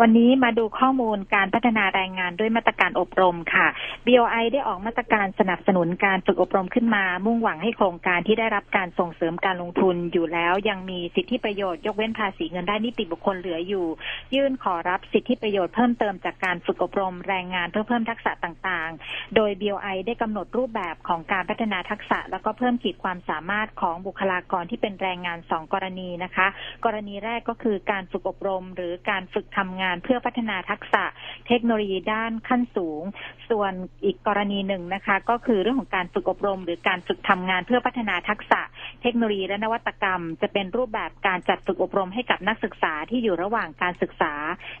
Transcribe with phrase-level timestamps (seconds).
[0.00, 3.66] วันนี้มาดูข้อมูลการพัฒนาแรงงานด้วยมาตรการอบรมค่ะ
[4.06, 13.86] BOI ได้ออกมาตรการสนับสนุนการฝึกอบรมขึ้นมา มุ่งหวังให้โครงการที่ได้รับการส่งเสริมการลงทุนอยู่แล้ว ยังมีสิทธิประโยชน์ยกเว้นภาษีเงินได้นิติบุคคลเหลืออยู่
[14.34, 26.46] ยื่นขอรับสิทธิประโยชน์เพิ่มเติมจากการฝึกอบรมแรงงานเพื่อเพิ่มทักษะต่างๆ โดย BOI ได้กำหนดรูปแบบของการพัฒนาทักษะ แล้วก็เพิ่มขีดความสามารถของบุคลากรที่เป็นแรงงาน2กรณีนะคะ
[26.84, 31.04] กรณีแรกก็คือการฝึกอบรม หรือการฝึกทำงานเพื่อพัฒนาทักษะ
[31.48, 33.02] เทคโนโลยีด้านขั้นสูง
[33.50, 33.72] ส่วน
[34.04, 38.60] อีกกรณีหนึ่งนะคะ ก็คือเรื่องของการฝึกอบรม หรือการฝึกทำงานเพื่อพัฒนาทักษะ
[39.02, 44.32] เทคโนโลยีและนวัตกรรม จะเป็นรูปแบบการจัดฝึกอบรมให้กับนักศึกษาที่อยู่ระหว่างการศึกษา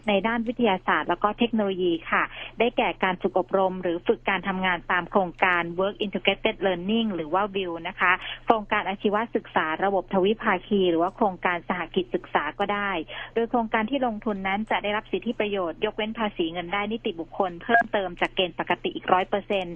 [0.08, 2.22] ในด้านวิทยาศาสตร์ แล้วก็เทคโนโลยีค่ะ
[2.58, 8.12] ได้แก่การฝึกอบรม หรือฝึกการทำงานตามโครงการ Work Integrated Learning หรือว่า WIL นะคะ
[8.44, 12.90] โครงการอาชีวศึกษาระบบทวิภาคี หรือว่าโครงการสหกิจศึกษาก็ได้
[13.34, 19.66] โดยโครงการที่ลงทุนนั้นจะได้รับสิทธิประโยชน์ ยกเว้นภาษีเงินได้นิติบุคคล เพิ่มเติมจากเกณฑ์ปกติอีกร้อยเปอร์เซ็น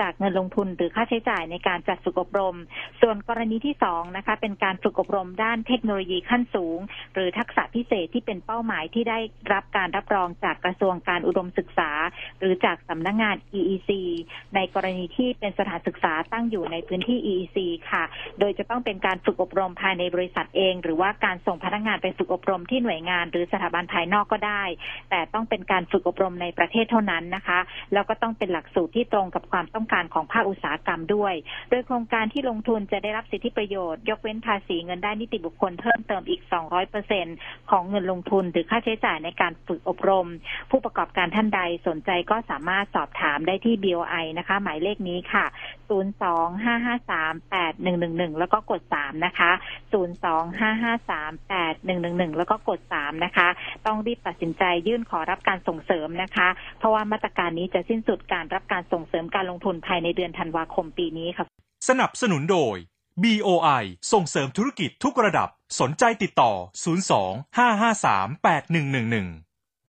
[0.00, 2.56] จากเงินลงทุนหรือค่าใช้จ่ายในการจัดฝึกอบรม
[3.00, 6.78] ส่วนกรณีที่สองนะคะ เป็นการฝึกอบรมด้านเทคโนโลยีขั้นสูง
[7.14, 9.18] หรือทักษะพิเศษที่เป็นเป้าหมายที่ได้
[9.52, 11.90] รับการรับรองจากกระทรวงการอุดมศึกษา
[12.38, 13.90] หรือจากสำนักงงาน EEC
[14.54, 17.58] ในกรณีที่เป็นสถานศึกษาตั้งอยู่ในพื้นที่ EEC
[17.90, 18.04] ค่ะ
[18.38, 24.62] โดยจะต้องเป็นการฝึกอบรมภายในบริษัทเอง หรือว่าการส่งพนักงานไปฝึกอบรมที่หน่วยงาน หรือสถาบันภายนอกก็ได้
[25.10, 27.58] แต่ต้องเป็นการฝึกอบรมในประเทศเท่านั้นนะคะ
[27.92, 31.34] แล้วก็ต้องเป็นหลักสูตรที่ตรงกับความต้องการของภาคอุตสาหกรรมด้วย
[31.70, 36.42] โดยโครงการที่ลงทุนจะได้รับสิทธิประโยชน์ ยกเว้นภาษีเงินได้นิติบุคคลเพิ่มเติมอีก
[37.06, 40.28] 200%ของเงินลงทุนหรือค่าใช้จ่ายในการฝึกอบรม
[40.70, 45.44] ผู้ประกอบการท่านใดสนใจก็สามารถสอบถามได้ที่ BOI นะคะ หมายเลขนี้ค่ะ
[45.88, 49.50] 025538111 แล้วก็กด 3 นะคะ
[49.92, 53.48] 025538111 แล้วก็กด 3 นะคะ
[53.86, 56.48] ต้องรีบตัดสินใจยื่นขอรับการส่งเสริมนะคะ
[56.78, 61.44] เพราะว่ามาตรการนี้จะสิ้นสุดการรับการส่งเสริมการลงทุนภายในเดือนธันวาคมปีนี้ค่ะ
[61.88, 62.76] สนับสนุนโดย
[63.22, 65.48] BOI ส่งเสริมธุรกิจทุกระดับ
[65.80, 66.52] สนใจติดต่อ
[67.24, 69.47] 02 553 8111